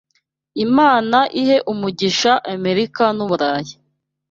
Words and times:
Imana 0.65 1.17
ihe 1.41 1.57
umugisha 1.71 2.31
Amerika 2.53 3.03
n’ 3.17 3.19
uburayi 3.25 3.73